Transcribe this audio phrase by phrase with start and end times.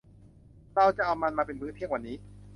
[0.75, 2.15] เราจะเอามันมาเป็นมื้อเที่ยงวันนี้